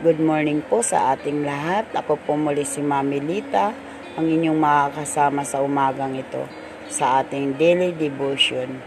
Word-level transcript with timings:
Good 0.00 0.16
morning 0.16 0.64
po 0.64 0.80
sa 0.80 1.12
ating 1.12 1.44
lahat. 1.44 1.92
Ako 1.92 2.16
po 2.24 2.32
muli 2.32 2.64
si 2.64 2.80
Mami 2.80 3.20
Lita, 3.20 3.68
ang 4.16 4.24
inyong 4.24 4.56
makakasama 4.56 5.44
sa 5.44 5.60
umagang 5.60 6.16
ito 6.16 6.48
sa 6.88 7.20
ating 7.20 7.60
daily 7.60 7.92
devotion. 7.92 8.80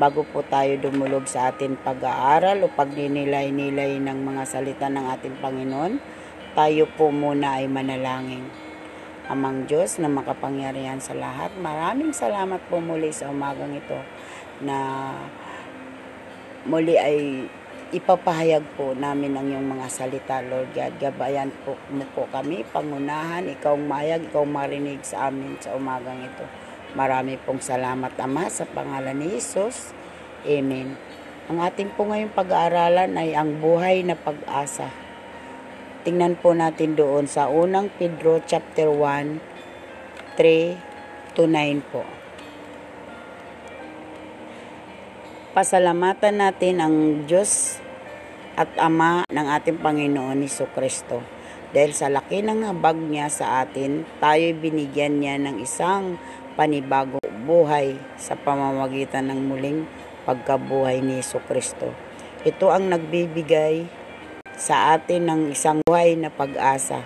Bago 0.00 0.24
po 0.24 0.40
tayo 0.40 0.80
dumulog 0.80 1.28
sa 1.28 1.52
ating 1.52 1.76
pag-aaral 1.84 2.64
o 2.64 2.72
pagninilay-nilay 2.72 4.00
ng 4.00 4.16
mga 4.16 4.42
salita 4.48 4.88
ng 4.88 5.12
ating 5.12 5.36
Panginoon, 5.44 6.00
tayo 6.56 6.88
po 6.88 7.12
muna 7.12 7.60
ay 7.60 7.68
manalangin. 7.68 8.48
Amang 9.28 9.68
Diyos 9.68 10.00
na 10.00 10.08
makapangyarihan 10.08 11.04
sa 11.04 11.12
lahat, 11.12 11.52
maraming 11.60 12.16
salamat 12.16 12.64
po 12.72 12.80
muli 12.80 13.12
sa 13.12 13.28
umagang 13.28 13.76
ito 13.76 14.00
na 14.64 15.12
muli 16.64 16.96
ay 16.96 17.44
ipapahayag 17.90 18.62
po 18.78 18.94
namin 18.94 19.34
ang 19.34 19.46
iyong 19.50 19.66
mga 19.66 19.86
salita, 19.90 20.38
Lord 20.46 20.70
God. 20.70 20.94
Gabayan 21.02 21.50
po 21.66 21.74
mo 21.90 22.06
po 22.14 22.30
kami, 22.30 22.62
pangunahan, 22.70 23.50
ikaw 23.50 23.74
mayag, 23.74 24.30
ikaw 24.30 24.46
marinig 24.46 25.02
sa 25.02 25.26
amin 25.26 25.58
sa 25.58 25.74
umagang 25.74 26.22
ito. 26.22 26.46
Marami 26.94 27.34
pong 27.42 27.58
salamat, 27.58 28.14
Ama, 28.14 28.46
sa 28.46 28.62
pangalan 28.66 29.18
ni 29.18 29.34
Jesus. 29.34 29.90
Amen. 30.46 30.94
Ang 31.50 31.58
ating 31.58 31.90
po 31.98 32.06
ngayong 32.06 32.30
pag-aaralan 32.30 33.18
ay 33.18 33.34
ang 33.34 33.58
buhay 33.58 34.06
na 34.06 34.14
pag-asa. 34.14 34.86
Tingnan 36.06 36.38
po 36.38 36.54
natin 36.54 36.94
doon 36.94 37.26
sa 37.26 37.50
unang 37.50 37.90
Pedro 37.98 38.38
chapter 38.46 38.86
1, 38.86 40.38
3 40.38 41.34
to 41.34 41.50
9 41.50 41.90
po. 41.90 42.19
Pasalamatan 45.50 46.38
natin 46.38 46.78
ang 46.78 46.96
Diyos 47.26 47.82
at 48.54 48.70
Ama 48.78 49.26
ng 49.26 49.46
ating 49.50 49.82
Panginoon 49.82 50.38
ni 50.38 50.46
Kristo. 50.46 51.26
Dahil 51.70 51.94
sa 51.94 52.10
laki 52.10 52.42
ng 52.42 52.66
habag 52.66 52.98
niya 52.98 53.30
sa 53.30 53.62
atin, 53.62 54.06
tayo 54.18 54.46
binigyan 54.58 55.22
niya 55.22 55.38
ng 55.38 55.62
isang 55.62 56.18
panibago 56.54 57.18
buhay 57.46 57.98
sa 58.14 58.38
pamamagitan 58.38 59.30
ng 59.30 59.40
muling 59.50 59.80
pagkabuhay 60.22 61.02
ni 61.02 61.22
Kristo. 61.22 61.94
Ito 62.46 62.70
ang 62.70 62.90
nagbibigay 62.90 63.86
sa 64.54 64.94
atin 64.94 65.30
ng 65.30 65.40
isang 65.54 65.82
buhay 65.82 66.14
na 66.14 66.30
pag-asa. 66.30 67.02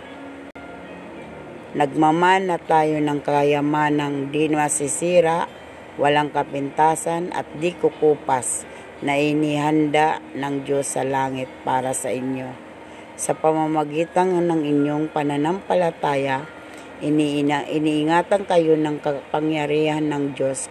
Nagmamana 1.74 2.60
tayo 2.60 3.00
ng 3.00 3.18
kayamanang 3.24 4.30
di 4.30 4.46
masisira 4.52 5.63
walang 6.00 6.34
kapintasan 6.34 7.30
at 7.30 7.46
di 7.58 7.70
kukupas 7.74 8.66
na 9.04 9.18
inihanda 9.18 10.18
ng 10.34 10.64
Diyos 10.64 10.94
sa 10.96 11.04
langit 11.06 11.50
para 11.62 11.92
sa 11.92 12.10
inyo. 12.10 12.50
Sa 13.14 13.36
pamamagitan 13.36 14.42
ng 14.42 14.62
inyong 14.64 15.12
pananampalataya, 15.14 16.46
iniina, 16.98 17.62
iniingatan 17.68 18.42
kayo 18.48 18.74
ng 18.74 18.98
kapangyarihan 18.98 20.02
ng 20.10 20.34
Diyos 20.34 20.66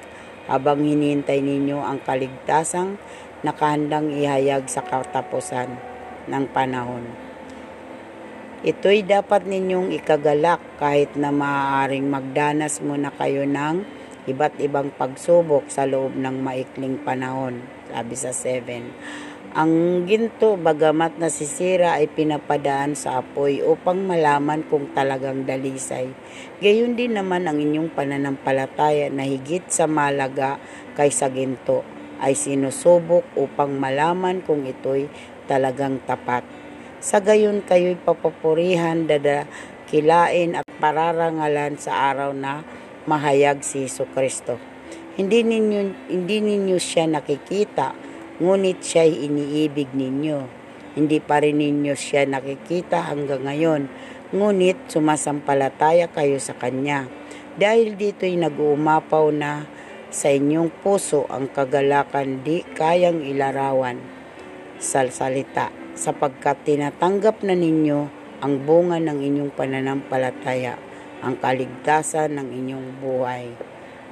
habang 0.52 0.84
hinihintay 0.84 1.40
ninyo 1.40 1.80
ang 1.80 2.04
kaligtasang 2.04 3.00
nakahandang 3.48 4.12
ihayag 4.12 4.68
sa 4.68 4.84
katapusan 4.84 5.72
ng 6.28 6.46
panahon. 6.52 7.04
Ito'y 8.64 9.04
dapat 9.04 9.44
ninyong 9.44 9.92
ikagalak 9.92 10.64
kahit 10.80 11.20
na 11.20 11.36
maaaring 11.36 12.08
magdanas 12.08 12.80
muna 12.80 13.12
kayo 13.12 13.44
ng 13.44 14.03
iba't 14.24 14.60
ibang 14.64 14.92
pagsubok 14.96 15.68
sa 15.68 15.84
loob 15.84 16.16
ng 16.16 16.40
maikling 16.40 17.02
panahon, 17.04 17.60
sabi 17.92 18.16
sa 18.16 18.32
7. 18.32 19.52
Ang 19.54 20.06
ginto, 20.10 20.58
bagamat 20.58 21.22
nasisira, 21.22 22.02
ay 22.02 22.10
pinapadaan 22.10 22.98
sa 22.98 23.22
apoy 23.22 23.62
upang 23.62 24.02
malaman 24.02 24.66
kung 24.66 24.90
talagang 24.98 25.46
dalisay. 25.46 26.10
Gayon 26.58 26.98
din 26.98 27.14
naman 27.14 27.46
ang 27.46 27.62
inyong 27.62 27.94
pananampalataya 27.94 29.14
na 29.14 29.22
higit 29.30 29.62
sa 29.70 29.86
malaga 29.86 30.58
kaysa 30.98 31.30
ginto 31.30 31.86
ay 32.18 32.34
sinusubok 32.34 33.30
upang 33.38 33.78
malaman 33.78 34.42
kung 34.42 34.66
ito'y 34.66 35.12
talagang 35.46 36.02
tapat. 36.08 36.42
Sa 37.04 37.20
gayon 37.20 37.62
kayo'y 37.62 38.00
papapurihan, 38.00 39.06
dadakilain 39.06 40.56
at 40.56 40.66
pararangalan 40.80 41.76
sa 41.76 42.10
araw 42.16 42.32
na 42.32 42.64
mahayag 43.04 43.60
si 43.66 43.88
Iso 43.88 44.08
Kristo. 44.12 44.56
Hindi 45.14 45.46
ninyo, 45.46 46.10
hindi 46.10 46.42
ninyo 46.42 46.78
siya 46.80 47.06
nakikita, 47.06 47.94
ngunit 48.42 48.82
siya 48.82 49.06
iniibig 49.06 49.94
ninyo. 49.94 50.40
Hindi 50.98 51.18
pa 51.22 51.42
rin 51.42 51.62
ninyo 51.62 51.94
siya 51.94 52.26
nakikita 52.26 53.14
hanggang 53.14 53.46
ngayon, 53.46 53.90
ngunit 54.34 54.90
sumasampalataya 54.90 56.10
kayo 56.10 56.42
sa 56.42 56.58
Kanya. 56.58 57.06
Dahil 57.54 57.94
dito'y 57.94 58.34
nag-uumapaw 58.42 59.30
na 59.30 59.70
sa 60.10 60.34
inyong 60.34 60.74
puso 60.82 61.30
ang 61.30 61.50
kagalakan 61.50 62.42
di 62.42 62.66
kayang 62.74 63.22
ilarawan 63.22 64.02
sa 64.82 65.06
salita, 65.10 65.70
sapagkat 65.94 66.66
tinatanggap 66.66 67.46
na 67.46 67.54
ninyo 67.54 68.10
ang 68.42 68.54
bunga 68.66 68.98
ng 68.98 69.22
inyong 69.22 69.52
pananampalataya 69.54 70.93
ang 71.24 71.40
kaligtasan 71.40 72.36
ng 72.36 72.48
inyong 72.52 72.88
buhay. 73.00 73.48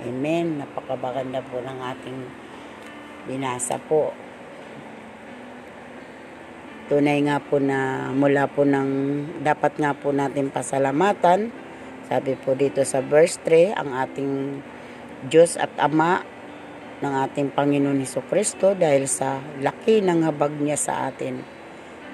Amen. 0.08 0.64
Napakabaganda 0.64 1.44
po 1.44 1.60
ng 1.60 1.80
ating 1.84 2.20
binasa 3.28 3.76
po. 3.78 4.16
Tunay 6.88 7.20
nga 7.28 7.40
po 7.44 7.60
na 7.60 8.12
mula 8.16 8.48
po 8.48 8.64
ng 8.64 8.90
dapat 9.44 9.76
nga 9.80 9.92
po 9.92 10.16
natin 10.16 10.52
pasalamatan. 10.52 11.52
Sabi 12.08 12.36
po 12.40 12.56
dito 12.56 12.84
sa 12.84 13.04
verse 13.04 13.40
3, 13.44 13.76
ang 13.76 13.96
ating 13.96 14.60
Diyos 15.28 15.56
at 15.56 15.72
Ama 15.80 16.24
ng 17.02 17.14
ating 17.28 17.52
Panginoon 17.52 18.00
Heso 18.04 18.24
Kristo 18.28 18.74
dahil 18.76 19.08
sa 19.08 19.40
laki 19.60 20.04
ng 20.04 20.28
habag 20.28 20.52
niya 20.60 20.76
sa 20.76 21.08
atin 21.08 21.40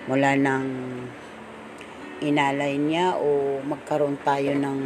mula 0.08 0.38
ng 0.40 0.66
inalay 2.22 2.78
niya 2.82 3.18
o 3.18 3.60
magkaroon 3.62 4.18
tayo 4.26 4.54
ng 4.58 4.80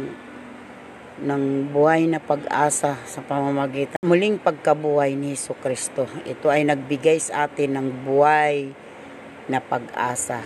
ng 1.22 1.70
buhay 1.70 2.08
na 2.08 2.18
pag-asa 2.18 2.98
sa 3.04 3.20
pamamagitan 3.22 4.00
muling 4.02 4.42
pagkabuhay 4.42 5.14
ni 5.14 5.36
Hesus 5.36 5.56
Kristo. 5.62 6.08
Ito 6.26 6.50
ay 6.50 6.66
nagbigay 6.66 7.16
sa 7.22 7.46
atin 7.46 7.78
ng 7.78 7.88
buhay 8.02 8.74
na 9.46 9.62
pag-asa. 9.62 10.42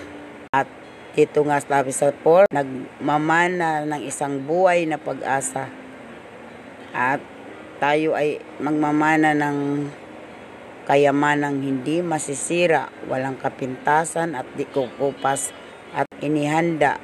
At 0.52 0.68
ito 1.16 1.40
nga 1.48 1.58
sabi 1.64 1.90
sa 1.96 2.12
4, 2.12 2.52
nagmamana 2.52 3.88
ng 3.88 4.02
isang 4.04 4.44
buhay 4.44 4.84
na 4.84 5.00
pag-asa. 5.00 5.72
At 6.92 7.24
tayo 7.80 8.12
ay 8.12 8.38
magmamana 8.60 9.32
ng 9.32 9.88
kayamanang 10.86 11.58
hindi 11.64 12.04
masisira, 12.04 12.92
walang 13.10 13.40
kapintasan 13.40 14.38
at 14.38 14.46
di 14.54 14.62
kukupas 14.68 15.50
at 15.96 16.04
inihanda 16.20 17.00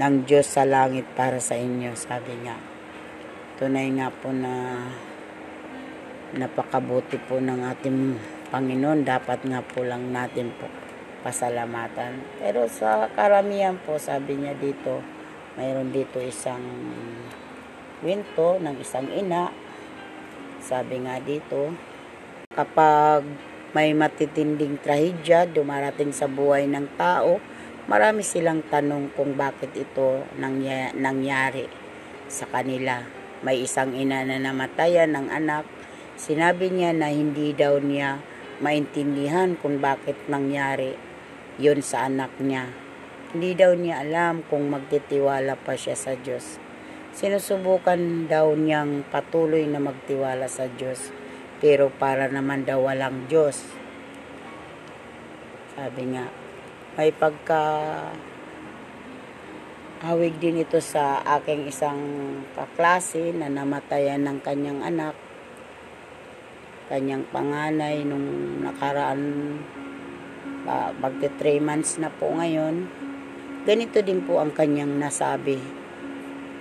ng 0.00 0.24
Diyos 0.24 0.48
sa 0.48 0.64
langit 0.64 1.04
para 1.12 1.36
sa 1.36 1.52
inyo, 1.52 1.92
sabi 1.92 2.32
niya. 2.40 2.56
Tunay 3.60 3.92
nga 4.00 4.08
po 4.08 4.32
na 4.32 4.84
napakabuti 6.32 7.20
po 7.20 7.36
ng 7.36 7.60
ating 7.76 8.16
Panginoon. 8.48 9.04
Dapat 9.04 9.44
nga 9.44 9.60
po 9.60 9.84
lang 9.84 10.16
natin 10.16 10.48
po 10.56 10.64
pasalamatan. 11.20 12.24
Pero 12.40 12.64
sa 12.72 13.12
karamihan 13.12 13.76
po, 13.84 14.00
sabi 14.00 14.40
niya 14.40 14.56
dito, 14.56 15.04
mayroon 15.60 15.92
dito 15.92 16.16
isang 16.16 16.64
winto 18.00 18.56
ng 18.56 18.76
isang 18.80 19.12
ina. 19.12 19.52
Sabi 20.64 21.04
nga 21.04 21.20
dito, 21.20 21.72
kapag 22.48 23.28
may 23.76 23.92
matitinding 23.92 24.80
trahedya 24.80 25.44
dumarating 25.44 26.16
sa 26.16 26.24
buhay 26.24 26.64
ng 26.64 26.96
tao, 26.96 27.36
marami 27.86 28.26
silang 28.26 28.66
tanong 28.66 29.14
kung 29.14 29.38
bakit 29.38 29.70
ito 29.78 30.26
nangyari 30.34 31.70
sa 32.26 32.50
kanila. 32.50 33.06
May 33.46 33.62
isang 33.62 33.94
ina 33.94 34.26
na 34.26 34.42
namatayan 34.42 35.14
ng 35.14 35.28
anak. 35.30 35.64
Sinabi 36.18 36.72
niya 36.74 36.90
na 36.90 37.12
hindi 37.12 37.54
daw 37.54 37.78
niya 37.78 38.18
maintindihan 38.58 39.54
kung 39.54 39.78
bakit 39.78 40.16
nangyari 40.26 40.96
yon 41.62 41.80
sa 41.84 42.08
anak 42.08 42.32
niya. 42.42 42.72
Hindi 43.36 43.52
daw 43.52 43.76
niya 43.76 44.02
alam 44.02 44.42
kung 44.48 44.72
magtitiwala 44.72 45.60
pa 45.60 45.76
siya 45.76 45.94
sa 45.94 46.16
Diyos. 46.16 46.56
Sinusubukan 47.16 48.28
daw 48.28 48.52
niyang 48.52 49.04
patuloy 49.08 49.64
na 49.64 49.80
magtiwala 49.80 50.52
sa 50.52 50.68
Diyos, 50.68 51.12
pero 51.60 51.88
para 51.88 52.28
naman 52.28 52.68
daw 52.68 52.84
walang 52.84 53.24
Diyos. 53.24 53.64
Sabi 55.76 56.16
nga, 56.16 56.28
may 56.96 57.12
pagka 57.12 57.60
hawig 60.00 60.36
din 60.40 60.64
ito 60.64 60.80
sa 60.80 61.20
aking 61.38 61.68
isang 61.68 62.00
kaklase 62.56 63.36
na 63.36 63.52
namatayan 63.52 64.24
ng 64.24 64.38
kanyang 64.40 64.80
anak 64.80 65.16
kanyang 66.88 67.24
panganay 67.28 68.00
nung 68.02 68.60
nakaraan 68.64 69.20
magte 70.98 71.28
3 71.38 71.60
months 71.60 72.00
na 72.00 72.08
po 72.08 72.32
ngayon 72.32 73.06
ganito 73.66 73.98
din 73.98 74.22
po 74.22 74.38
ang 74.38 74.54
kanyang 74.54 74.94
nasabi. 75.02 75.58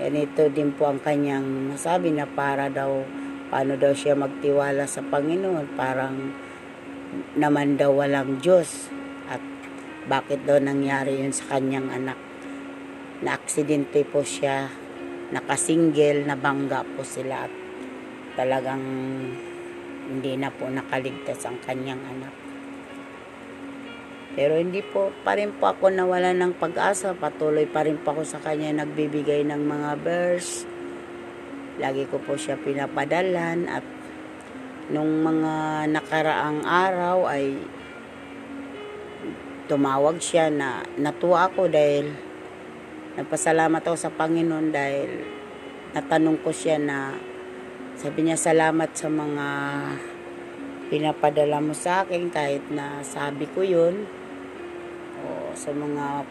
Ganito 0.02 0.50
din 0.50 0.74
po 0.74 0.90
ang 0.90 0.98
kanyang 0.98 1.70
nasabi 1.70 2.10
na 2.10 2.26
para 2.26 2.66
daw, 2.66 3.06
paano 3.54 3.78
daw 3.78 3.94
siya 3.94 4.18
magtiwala 4.18 4.90
sa 4.90 5.06
Panginoon, 5.06 5.78
parang 5.78 6.34
naman 7.38 7.78
daw 7.78 7.94
walang 7.94 8.42
Diyos. 8.42 8.90
Bakit 10.06 10.46
daw 10.46 10.62
nangyari 10.62 11.18
yun 11.18 11.34
sa 11.34 11.58
kanyang 11.58 11.90
anak. 11.90 12.20
Na 13.26 13.34
aksidente 13.34 14.06
po 14.06 14.22
siya, 14.22 14.70
nakasingle, 15.34 16.22
nabangga 16.30 16.86
po 16.86 17.02
sila 17.02 17.50
at 17.50 17.54
talagang 18.38 18.86
hindi 20.06 20.38
na 20.38 20.54
po 20.54 20.70
nakaligtas 20.70 21.42
ang 21.50 21.58
kanyang 21.66 22.02
anak. 22.06 22.34
Pero 24.36 24.60
hindi 24.60 24.84
po, 24.84 25.16
pa 25.24 25.40
rin 25.40 25.56
po 25.56 25.72
ako 25.72 25.90
nawala 25.90 26.36
ng 26.36 26.60
pag-asa. 26.60 27.16
Patuloy 27.16 27.66
pa 27.66 27.88
rin 27.88 27.98
po 27.98 28.14
ako 28.14 28.28
sa 28.28 28.44
kanya 28.44 28.84
nagbibigay 28.84 29.48
ng 29.48 29.64
mga 29.64 29.92
verse. 30.04 30.68
Lagi 31.80 32.04
ko 32.12 32.20
po 32.20 32.36
siya 32.36 32.60
pinapadalan 32.60 33.66
at 33.72 33.84
nung 34.92 35.24
mga 35.24 35.88
nakaraang 35.90 36.62
araw 36.68 37.26
ay 37.32 37.58
tumawag 39.66 40.22
siya 40.22 40.54
na 40.54 40.86
natuwa 40.98 41.50
ako 41.50 41.70
dahil 41.70 42.14
nagpasalamat 43.18 43.82
ako 43.82 43.98
sa 43.98 44.14
Panginoon 44.14 44.70
dahil 44.70 45.10
natanong 45.98 46.42
ko 46.46 46.54
siya 46.54 46.78
na 46.78 47.18
sabi 47.96 48.28
niya 48.28 48.36
salamat 48.36 48.92
sa 48.92 49.08
mga 49.08 49.48
pinapadala 50.92 51.64
mo 51.64 51.74
sa 51.74 52.06
akin 52.06 52.30
kahit 52.30 52.68
na 52.70 53.02
sabi 53.02 53.50
ko 53.50 53.66
yun. 53.66 54.06
O 55.26 55.56
sa 55.58 55.74
mga 55.74 56.28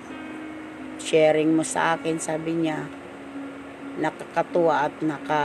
sharing 1.02 1.50
mo 1.50 1.66
sa 1.66 1.98
akin 1.98 2.22
sabi 2.22 2.54
niya 2.54 2.86
nakakatuwa 3.98 4.86
at 4.86 4.94
naka 5.02 5.42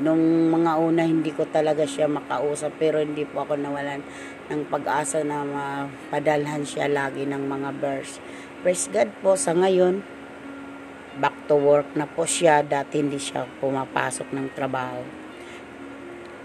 nung 0.00 0.50
mga 0.50 0.72
una 0.80 1.04
hindi 1.04 1.30
ko 1.30 1.44
talaga 1.48 1.84
siya 1.84 2.08
makausap 2.08 2.72
pero 2.80 2.98
hindi 2.98 3.28
po 3.28 3.44
ako 3.44 3.60
nawalan 3.60 4.00
ng 4.52 4.68
pag-asa 4.68 5.24
na 5.24 5.44
mapadalhan 5.44 6.64
siya 6.66 6.90
lagi 6.90 7.24
ng 7.24 7.44
mga 7.48 7.70
verse. 7.80 8.20
Praise 8.60 8.88
God 8.92 9.10
po 9.24 9.36
sa 9.36 9.56
ngayon 9.56 10.04
back 11.18 11.46
to 11.46 11.54
work 11.54 11.86
na 11.94 12.10
po 12.10 12.26
siya 12.26 12.60
dati 12.66 12.98
hindi 12.98 13.22
siya 13.22 13.46
pumapasok 13.62 14.34
ng 14.34 14.46
trabaho. 14.52 15.02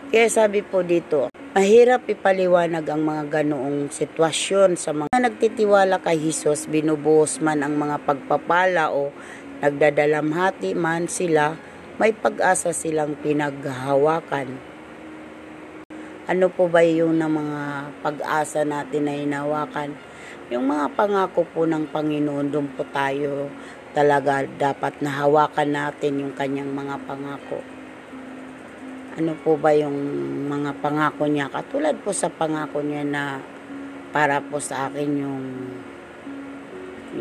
Kaya 0.09 0.25
sabi 0.25 0.65
po 0.65 0.81
dito, 0.81 1.29
mahirap 1.53 2.09
ipaliwanag 2.09 2.85
ang 2.89 3.01
mga 3.05 3.23
ganoong 3.41 3.93
sitwasyon 3.93 4.73
sa 4.73 4.89
mga 4.89 5.17
nagtitiwala 5.29 6.01
kay 6.01 6.17
Jesus, 6.17 6.65
binubuhos 6.65 7.37
man 7.41 7.61
ang 7.61 7.77
mga 7.77 8.01
pagpapala 8.05 8.89
o 8.89 9.13
nagdadalamhati 9.61 10.73
man 10.73 11.05
sila, 11.05 11.53
may 12.01 12.15
pag-asa 12.15 12.73
silang 12.73 13.19
pinaghahawakan. 13.21 14.68
Ano 16.29 16.45
po 16.45 16.69
ba 16.69 16.85
yung 16.85 17.17
na 17.17 17.25
mga 17.25 17.89
pag-asa 18.05 18.61
natin 18.61 19.09
na 19.09 19.17
hinawakan? 19.17 19.97
Yung 20.53 20.69
mga 20.69 20.93
pangako 20.93 21.41
po 21.41 21.65
ng 21.65 21.89
Panginoon, 21.89 22.53
doon 22.53 22.69
po 22.77 22.85
tayo 22.93 23.49
talaga 23.97 24.45
dapat 24.45 25.01
nahawakan 25.01 25.73
natin 25.73 26.21
yung 26.21 26.37
kanyang 26.37 26.69
mga 26.69 27.01
pangako. 27.09 27.65
Ano 29.17 29.33
po 29.41 29.57
ba 29.57 29.73
yung 29.73 29.97
mga 30.45 30.77
pangako 30.77 31.25
niya? 31.25 31.49
Katulad 31.49 31.97
po 32.05 32.13
sa 32.13 32.29
pangako 32.29 32.85
niya 32.85 33.01
na 33.01 33.41
para 34.13 34.37
po 34.37 34.61
sa 34.61 34.85
akin 34.85 35.09
yung 35.17 35.45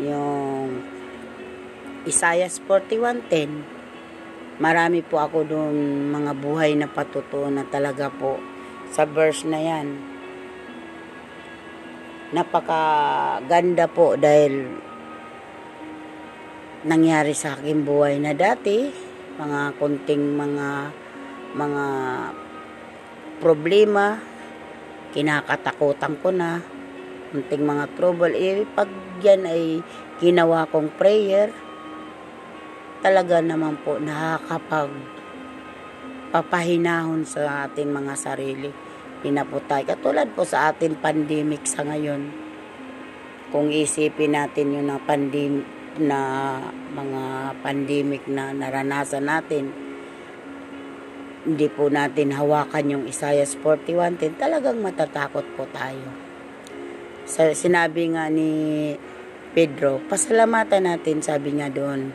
yung 0.05 0.85
Isaiah 2.05 2.45
41.10 2.45 4.61
marami 4.61 5.01
po 5.01 5.17
ako 5.17 5.49
doon 5.49 5.73
mga 6.13 6.37
buhay 6.37 6.77
na 6.77 6.85
patutunan 6.85 7.65
talaga 7.73 8.13
po 8.13 8.58
sa 8.89 9.05
verse 9.05 9.45
na 9.45 9.59
yan. 9.61 9.87
Napakaganda 12.29 13.89
po 13.89 14.13
dahil 14.13 14.69
nangyari 16.85 17.33
sa 17.33 17.57
akin 17.57 17.81
buhay 17.81 18.21
na 18.21 18.37
dati, 18.37 18.89
mga 19.39 19.77
kunting 19.81 20.37
mga 20.37 20.69
mga 21.57 21.85
problema, 23.41 24.21
kinakatakutan 25.09 26.13
ko 26.21 26.29
na, 26.29 26.61
kunting 27.33 27.65
mga 27.65 27.85
trouble, 27.97 28.35
eh 28.37 28.61
pag 28.77 28.89
yan 29.25 29.49
ay 29.49 29.81
ginawa 30.21 30.69
kong 30.69 30.93
prayer, 30.93 31.49
talaga 33.01 33.41
naman 33.41 33.79
po 33.81 33.97
nakakapag 33.97 35.18
papahinahon 36.29 37.25
sa 37.25 37.65
ating 37.69 37.89
mga 37.89 38.13
sarili. 38.17 38.69
Pinaputay. 39.19 39.83
Katulad 39.83 40.31
po 40.31 40.47
sa 40.47 40.71
ating 40.71 41.01
pandemic 41.03 41.67
sa 41.67 41.83
ngayon. 41.83 42.31
Kung 43.49 43.73
isipin 43.73 44.37
natin 44.37 44.77
yung 44.77 44.87
na 44.87 45.01
pandemic 45.01 45.65
na 45.99 46.19
mga 46.93 47.23
pandemic 47.65 48.23
na 48.29 48.53
naranasan 48.53 49.25
natin, 49.25 49.73
hindi 51.43 51.67
po 51.67 51.89
natin 51.89 52.35
hawakan 52.35 52.93
yung 52.93 53.03
Isaiah 53.09 53.47
41.10, 53.47 54.37
talagang 54.37 54.79
matatakot 54.79 55.43
po 55.57 55.65
tayo. 55.73 56.13
Sa, 57.25 57.51
sinabi 57.51 58.13
nga 58.13 58.29
ni 58.29 58.51
Pedro, 59.51 59.97
pasalamatan 60.07 60.85
natin, 60.85 61.25
sabi 61.25 61.57
nga 61.57 61.73
doon, 61.73 62.13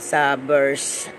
sa 0.00 0.34
verse 0.34 1.12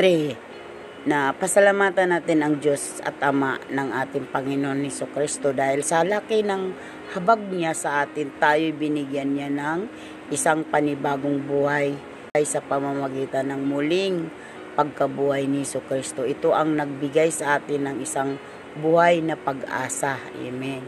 3 0.00 1.04
na 1.04 1.36
pasalamatan 1.36 2.16
natin 2.16 2.40
ang 2.40 2.56
Diyos 2.56 3.04
at 3.04 3.20
Ama 3.20 3.60
ng 3.68 3.92
ating 3.92 4.32
Panginoon 4.32 4.80
ni 4.80 4.88
Kristo 4.88 5.52
dahil 5.52 5.84
sa 5.84 6.00
laki 6.00 6.40
ng 6.40 6.72
habag 7.12 7.44
niya 7.52 7.76
sa 7.76 8.08
atin 8.08 8.32
tayo 8.40 8.72
binigyan 8.72 9.36
niya 9.36 9.52
ng 9.52 9.92
isang 10.32 10.64
panibagong 10.64 11.44
buhay 11.44 11.92
ay 12.32 12.44
sa 12.48 12.64
pamamagitan 12.64 13.52
ng 13.52 13.60
muling 13.60 14.32
pagkabuhay 14.72 15.44
ni 15.44 15.68
Kristo. 15.68 16.24
Ito 16.24 16.56
ang 16.56 16.80
nagbigay 16.80 17.28
sa 17.28 17.60
atin 17.60 17.84
ng 17.84 17.96
isang 18.00 18.40
buhay 18.80 19.20
na 19.20 19.36
pag-asa. 19.36 20.16
Amen. 20.40 20.80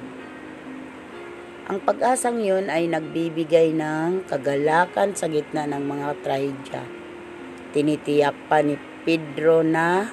Ang 1.69 1.85
pag-asang 1.85 2.41
yun 2.41 2.73
ay 2.73 2.89
nagbibigay 2.89 3.77
ng 3.77 4.25
kagalakan 4.25 5.13
sa 5.13 5.29
gitna 5.29 5.69
ng 5.69 5.85
mga 5.85 6.09
trahedya. 6.25 6.83
Tinitiyak 7.73 8.37
pa 8.49 8.61
ni 8.61 8.77
Pedro 9.03 9.67
na 9.67 10.07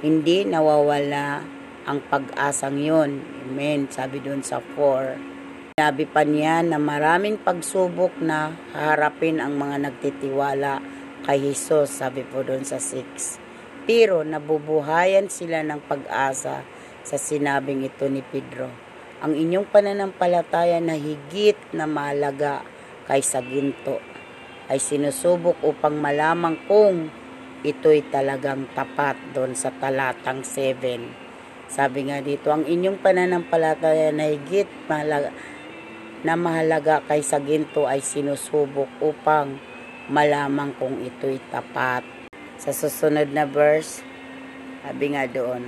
hindi 0.00 0.48
nawawala 0.48 1.44
ang 1.84 2.00
pag-asang 2.08 2.80
yun. 2.80 3.20
Amen. 3.44 3.92
Sabi 3.92 4.24
doon 4.24 4.40
sa 4.40 4.64
4. 4.64 5.76
Sabi 5.76 6.08
pa 6.08 6.24
niya 6.24 6.64
na 6.64 6.80
maraming 6.80 7.36
pagsubok 7.36 8.16
na 8.24 8.56
haharapin 8.72 9.36
ang 9.36 9.60
mga 9.60 9.92
nagtitiwala 9.92 10.80
kay 11.28 11.52
Jesus. 11.52 11.92
Sabi 11.92 12.24
po 12.24 12.40
doon 12.40 12.64
sa 12.64 12.80
6. 12.80 13.84
Pero 13.84 14.24
nabubuhayan 14.24 15.28
sila 15.28 15.60
ng 15.60 15.84
pag-asa 15.84 16.64
sa 17.04 17.16
sinabing 17.20 17.84
ito 17.84 18.08
ni 18.08 18.24
Pedro. 18.24 18.72
Ang 19.20 19.36
inyong 19.36 19.68
pananampalataya 19.68 20.80
na 20.80 20.96
higit 20.96 21.60
na 21.76 21.84
malaga 21.84 22.64
kaysa 23.04 23.44
ginto 23.44 24.00
ay 24.72 24.80
sinusubok 24.80 25.60
upang 25.60 26.00
malamang 26.00 26.56
kung 26.64 27.12
ito'y 27.66 28.06
talagang 28.14 28.70
tapat 28.70 29.18
doon 29.34 29.58
sa 29.58 29.74
talatang 29.74 30.46
7. 30.46 31.26
Sabi 31.66 32.06
nga 32.06 32.22
dito, 32.22 32.54
ang 32.54 32.62
inyong 32.62 33.02
pananampalataya 33.02 34.14
na 34.14 34.30
higit 34.30 34.70
mahalaga, 34.86 35.34
na 36.22 36.38
mahalaga 36.38 37.02
kay 37.02 37.26
sa 37.26 37.42
ginto 37.42 37.90
ay 37.90 37.98
sinusubok 37.98 39.02
upang 39.02 39.58
malamang 40.06 40.70
kung 40.78 41.02
ito'y 41.02 41.42
tapat. 41.50 42.06
Sa 42.62 42.70
susunod 42.70 43.34
na 43.34 43.42
verse, 43.42 44.06
sabi 44.86 45.18
nga 45.18 45.26
doon, 45.26 45.66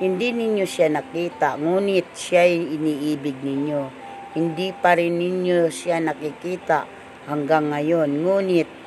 hindi 0.00 0.34
ninyo 0.34 0.64
siya 0.64 0.88
nakita, 0.90 1.60
ngunit 1.60 2.16
siya'y 2.16 2.74
iniibig 2.74 3.38
ninyo. 3.44 4.02
Hindi 4.34 4.74
pa 4.74 4.98
rin 4.98 5.20
ninyo 5.20 5.70
siya 5.70 6.02
nakikita 6.02 6.88
hanggang 7.30 7.70
ngayon, 7.70 8.10
ngunit 8.26 8.83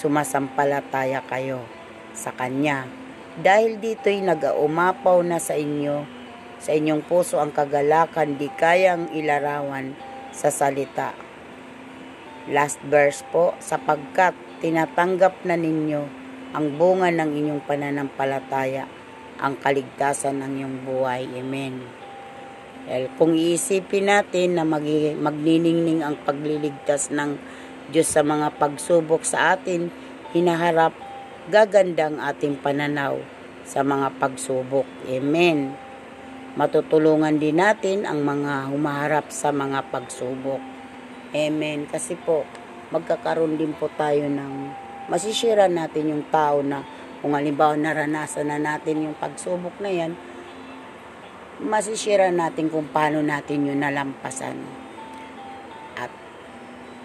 sumasampalataya 0.00 1.20
kayo 1.28 1.60
sa 2.16 2.32
Kanya. 2.32 2.88
Dahil 3.36 3.76
dito'y 3.76 4.24
nag-aumapaw 4.24 5.20
na 5.20 5.36
sa 5.36 5.54
inyo, 5.54 6.08
sa 6.56 6.72
inyong 6.72 7.04
puso 7.04 7.36
ang 7.36 7.52
kagalakan 7.52 8.40
di 8.40 8.48
kayang 8.48 9.12
ilarawan 9.12 9.92
sa 10.32 10.48
salita. 10.48 11.12
Last 12.48 12.80
verse 12.88 13.20
po, 13.28 13.52
sapagkat 13.60 14.32
tinatanggap 14.64 15.44
na 15.44 15.60
ninyo 15.60 16.02
ang 16.50 16.66
bunga 16.74 17.12
ng 17.14 17.30
inyong 17.30 17.62
pananampalataya, 17.62 18.88
ang 19.38 19.54
kaligtasan 19.60 20.42
ng 20.42 20.52
iyong 20.58 20.76
buhay. 20.82 21.24
Amen. 21.38 21.80
Dahil 22.90 23.06
kung 23.14 23.38
iisipin 23.38 24.10
natin 24.10 24.58
na 24.58 24.66
magi- 24.66 25.14
magniningning 25.14 26.02
ang 26.02 26.18
pagliligtas 26.26 27.14
ng 27.14 27.38
Diyos 27.90 28.06
sa 28.06 28.22
mga 28.22 28.54
pagsubok 28.54 29.26
sa 29.26 29.58
atin, 29.58 29.90
hinaharap, 30.30 30.94
gaganda 31.50 32.06
ang 32.06 32.22
ating 32.22 32.54
pananaw 32.62 33.18
sa 33.66 33.82
mga 33.82 34.14
pagsubok. 34.22 34.86
Amen. 35.10 35.74
Matutulungan 36.54 37.38
din 37.38 37.58
natin 37.58 38.06
ang 38.06 38.22
mga 38.22 38.70
humaharap 38.70 39.34
sa 39.34 39.50
mga 39.50 39.90
pagsubok. 39.90 40.62
Amen. 41.34 41.90
Kasi 41.90 42.14
po, 42.14 42.46
magkakaroon 42.94 43.58
din 43.58 43.74
po 43.74 43.90
tayo 43.94 44.26
ng 44.26 44.54
masisira 45.10 45.66
natin 45.66 46.14
yung 46.14 46.24
tao 46.30 46.62
na 46.62 46.86
kung 47.22 47.34
halimbawa 47.34 47.74
naranasan 47.74 48.50
na 48.50 48.58
natin 48.58 49.10
yung 49.10 49.16
pagsubok 49.18 49.78
na 49.82 49.90
yan, 49.90 50.12
masisira 51.60 52.30
natin 52.30 52.72
kung 52.72 52.88
paano 52.88 53.20
natin 53.20 53.68
yun 53.68 53.82
nalampasan. 53.82 54.89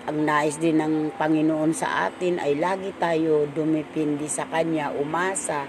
Ang 0.06 0.22
nais 0.22 0.62
din 0.62 0.78
ng 0.78 1.18
Panginoon 1.18 1.74
sa 1.74 2.06
atin 2.06 2.38
ay 2.38 2.62
lagi 2.62 2.94
tayo 3.02 3.50
dumipindi 3.50 4.30
sa 4.30 4.46
Kanya, 4.46 4.94
umasa, 4.94 5.66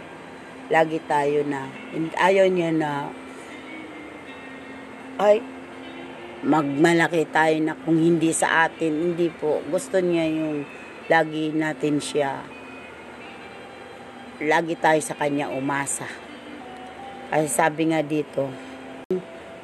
lagi 0.68 1.00
tayo 1.08 1.40
na, 1.40 1.72
ayaw 2.20 2.44
niya 2.44 2.68
na, 2.68 3.08
ay, 5.16 5.40
magmalaki 6.44 7.24
tayo 7.32 7.56
na 7.64 7.80
kung 7.80 7.96
hindi 7.96 8.28
sa 8.36 8.68
atin, 8.68 8.92
hindi 8.92 9.32
po. 9.32 9.64
Gusto 9.72 10.04
niya 10.04 10.28
yung 10.28 10.68
lagi 11.08 11.56
natin 11.56 11.96
siya, 11.96 12.44
lagi 14.44 14.76
tayo 14.76 15.00
sa 15.00 15.16
Kanya 15.16 15.48
umasa. 15.48 16.04
Kasi 17.32 17.48
sabi 17.48 17.88
nga 17.88 18.04
dito, 18.04 18.52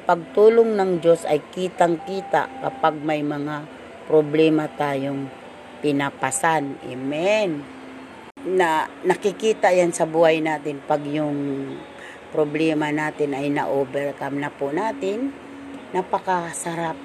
pagtulong 0.09 0.73
ng 0.73 0.97
Diyos 0.97 1.29
ay 1.29 1.45
kitang-kita 1.53 2.49
kapag 2.65 2.97
may 3.05 3.21
mga 3.21 3.82
problema 4.07 4.67
tayong 4.67 5.27
pinapasan. 5.83 6.79
Amen. 6.87 7.63
Na 8.43 8.87
nakikita 9.07 9.71
yan 9.71 9.95
sa 9.95 10.03
buhay 10.03 10.43
natin 10.43 10.83
pag 10.83 11.03
yung 11.07 11.67
problema 12.31 12.89
natin 12.89 13.35
ay 13.35 13.51
na-overcome 13.51 14.41
na 14.41 14.49
po 14.51 14.73
natin. 14.73 15.31
Napakasarap. 15.93 16.97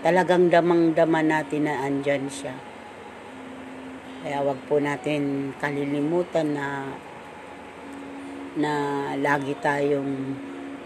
Talagang 0.00 0.48
damang-dama 0.48 1.20
natin 1.20 1.68
na 1.68 1.84
andyan 1.84 2.28
siya. 2.28 2.56
Kaya 4.24 4.40
wag 4.40 4.56
po 4.64 4.80
natin 4.80 5.52
kalilimutan 5.60 6.56
na 6.56 6.88
na 8.54 8.72
lagi 9.20 9.52
tayong 9.58 10.32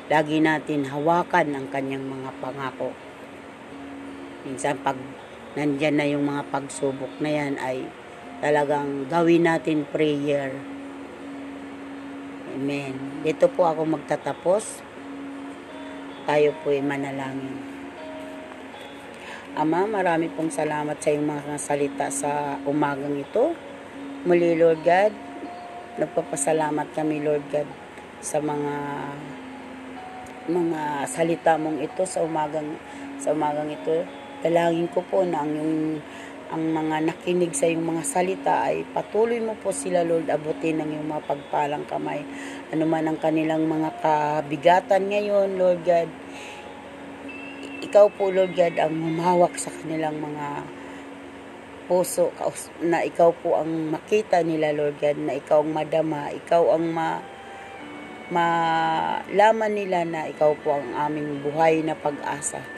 lagi 0.08 0.40
natin 0.40 0.88
hawakan 0.88 1.54
ang 1.54 1.66
kanyang 1.70 2.02
mga 2.02 2.30
pangako. 2.40 2.90
Minsan 4.46 4.78
pag 4.82 4.98
nandyan 5.58 5.96
na 5.98 6.06
yung 6.06 6.28
mga 6.28 6.46
pagsubok 6.52 7.18
na 7.18 7.30
yan 7.30 7.54
ay 7.58 7.88
talagang 8.38 9.10
gawin 9.10 9.48
natin 9.48 9.82
prayer. 9.88 10.54
Amen. 12.54 13.22
Dito 13.22 13.50
po 13.50 13.66
ako 13.66 13.86
magtatapos. 13.86 14.82
Tayo 16.26 16.50
po 16.62 16.70
ay 16.74 16.82
manalangin. 16.82 17.78
Ama, 19.58 19.90
marami 19.90 20.30
pong 20.30 20.54
salamat 20.54 20.94
sa 21.02 21.10
iyong 21.10 21.26
mga 21.26 21.54
salita 21.58 22.06
sa 22.14 22.62
umagang 22.62 23.18
ito. 23.18 23.58
Muli, 24.22 24.54
Lord 24.54 24.86
God, 24.86 25.12
nagpapasalamat 25.98 26.94
kami, 26.94 27.22
Lord 27.24 27.42
God, 27.50 27.66
sa 28.22 28.38
mga 28.38 28.74
mga 30.48 31.04
salita 31.04 31.60
mong 31.60 31.78
ito 31.84 32.02
sa 32.08 32.24
umagang 32.24 32.78
sa 33.20 33.36
umagang 33.36 33.68
ito. 33.68 34.06
Dalangin 34.38 34.86
ko 34.90 35.02
po 35.02 35.26
na 35.26 35.42
ang 35.42 35.50
yung 35.50 35.98
ang 36.48 36.64
mga 36.72 37.04
nakinig 37.04 37.52
sa 37.52 37.68
iyong 37.68 37.84
mga 37.84 38.04
salita 38.08 38.64
ay 38.64 38.80
patuloy 38.96 39.36
mo 39.36 39.52
po 39.60 39.68
sila, 39.68 40.00
Lord, 40.00 40.32
abutin 40.32 40.80
ng 40.80 40.96
iyong 40.96 41.08
mga 41.12 41.24
pagpalang 41.28 41.84
kamay. 41.84 42.24
Ano 42.72 42.88
man 42.88 43.04
ang 43.04 43.20
kanilang 43.20 43.68
mga 43.68 44.00
kabigatan 44.00 45.12
ngayon, 45.12 45.60
Lord 45.60 45.84
God. 45.84 46.08
Ikaw 47.84 48.06
po, 48.16 48.32
Lord 48.32 48.56
God, 48.56 48.80
ang 48.80 48.96
humawak 48.96 49.60
sa 49.60 49.68
kanilang 49.68 50.24
mga 50.24 50.64
puso 51.84 52.32
na 52.80 53.04
ikaw 53.04 53.32
po 53.44 53.60
ang 53.60 53.92
makita 53.92 54.40
nila, 54.40 54.72
Lord 54.72 54.96
God, 54.96 55.20
na 55.20 55.36
ikaw 55.36 55.60
ang 55.60 55.72
madama, 55.76 56.32
ikaw 56.32 56.64
ang 56.76 56.84
ma 56.88 57.20
malaman 58.28 59.72
nila 59.72 60.04
na 60.04 60.28
ikaw 60.28 60.52
po 60.60 60.76
ang 60.76 60.92
aming 60.92 61.40
buhay 61.40 61.80
na 61.80 61.96
pag-asa 61.96 62.77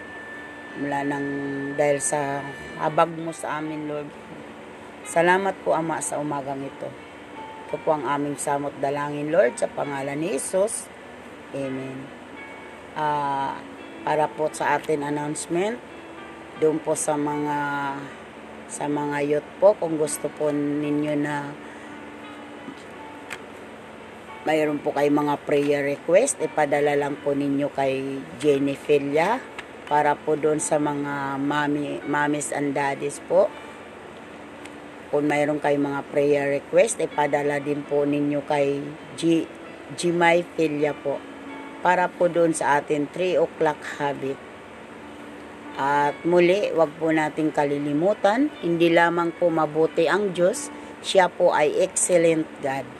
mula 0.78 1.02
nang 1.02 1.28
dahil 1.74 1.98
sa 1.98 2.44
habag 2.78 3.10
mo 3.10 3.34
sa 3.34 3.58
amin, 3.58 3.90
Lord. 3.90 4.08
Salamat 5.02 5.58
po, 5.66 5.74
Ama, 5.74 5.98
sa 5.98 6.22
umagang 6.22 6.62
ito. 6.62 6.86
Ito 7.66 7.76
po 7.82 7.96
ang 7.96 8.06
aming 8.06 8.38
samot 8.38 8.74
dalangin, 8.78 9.34
Lord, 9.34 9.58
sa 9.58 9.66
pangalan 9.66 10.18
ni 10.18 10.38
Jesus. 10.38 10.86
Amen. 11.50 12.06
Uh, 12.94 13.58
para 14.06 14.30
po 14.30 14.46
sa 14.54 14.78
atin 14.78 15.02
announcement, 15.02 15.78
doon 16.62 16.78
po 16.78 16.94
sa 16.94 17.18
mga 17.18 17.58
sa 18.70 18.86
mga 18.86 19.16
youth 19.26 19.50
po, 19.58 19.74
kung 19.74 19.98
gusto 19.98 20.30
po 20.30 20.54
ninyo 20.54 21.14
na 21.18 21.50
mayroon 24.46 24.78
po 24.78 24.94
kay 24.94 25.10
mga 25.10 25.34
prayer 25.42 25.82
request, 25.82 26.38
ipadala 26.38 26.94
lang 26.94 27.18
po 27.18 27.34
ninyo 27.34 27.66
kay 27.74 28.22
Jenny 28.38 28.78
Filia 28.78 29.42
para 29.90 30.14
po 30.14 30.38
doon 30.38 30.62
sa 30.62 30.78
mga 30.78 31.34
mami, 31.42 31.98
mamis 32.06 32.54
and 32.54 32.78
daddies 32.78 33.18
po. 33.26 33.50
Kung 35.10 35.26
mayroon 35.26 35.58
kay 35.58 35.74
mga 35.74 36.06
prayer 36.14 36.46
request, 36.62 37.02
ipadala 37.02 37.58
din 37.58 37.82
po 37.82 38.06
ninyo 38.06 38.46
kay 38.46 38.78
G, 39.18 39.50
Gmay 39.98 40.46
Filia 40.54 40.94
po. 40.94 41.18
Para 41.82 42.06
po 42.06 42.30
doon 42.30 42.54
sa 42.54 42.78
atin 42.78 43.10
3 43.10 43.42
o'clock 43.42 43.82
habit. 43.98 44.38
At 45.74 46.14
muli, 46.22 46.70
wag 46.70 46.94
po 46.94 47.10
nating 47.10 47.50
kalilimutan, 47.50 48.54
hindi 48.62 48.94
lamang 48.94 49.34
po 49.34 49.50
mabuti 49.50 50.06
ang 50.06 50.30
Diyos, 50.30 50.70
siya 51.02 51.26
po 51.26 51.50
ay 51.50 51.74
excellent 51.82 52.46
God. 52.62 52.99